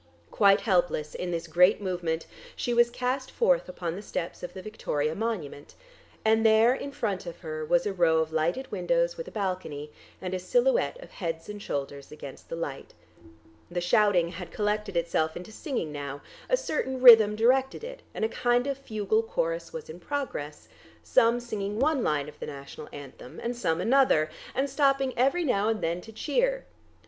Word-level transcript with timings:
Quite 0.31 0.61
helpless 0.61 1.13
in 1.13 1.29
this 1.29 1.45
great 1.45 1.79
movement, 1.79 2.25
she 2.55 2.73
was 2.73 2.89
cast 2.89 3.29
forth 3.29 3.69
upon 3.69 3.95
the 3.95 4.01
steps 4.01 4.41
of 4.41 4.51
the 4.55 4.61
Victoria 4.63 5.13
monument, 5.13 5.75
and 6.25 6.43
there 6.43 6.73
in 6.73 6.91
front 6.91 7.27
of 7.27 7.41
her 7.41 7.63
was 7.63 7.85
a 7.85 7.93
row 7.93 8.17
of 8.17 8.33
lighted 8.33 8.71
windows 8.71 9.15
with 9.15 9.27
a 9.27 9.31
balcony, 9.31 9.91
and 10.19 10.33
the 10.33 10.39
silhouette 10.39 10.99
of 11.03 11.11
heads 11.11 11.47
and 11.49 11.61
shoulders 11.61 12.11
against 12.11 12.49
the 12.49 12.55
light. 12.55 12.95
The 13.69 13.79
shouting 13.79 14.29
had 14.29 14.49
collected 14.51 14.97
itself 14.97 15.37
into 15.37 15.51
singing 15.51 15.91
now, 15.91 16.23
a 16.49 16.57
certain 16.57 16.99
rhythm 16.99 17.35
directed 17.35 17.83
it, 17.83 18.01
and 18.15 18.25
a 18.25 18.27
kind 18.27 18.65
of 18.65 18.79
fugual 18.83 19.21
chorus 19.21 19.71
was 19.71 19.87
in 19.87 19.99
progress, 19.99 20.67
some 21.03 21.39
singing 21.39 21.77
one 21.77 22.01
line 22.03 22.27
of 22.27 22.39
the 22.39 22.47
National 22.47 22.89
Anthem, 22.91 23.39
and 23.39 23.55
some 23.55 23.79
another, 23.79 24.31
and 24.55 24.67
stopping 24.67 25.13
every 25.15 25.43
now 25.45 25.69
and 25.69 25.81
then 25.83 26.01
to 26.01 26.11
cheer. 26.11 26.65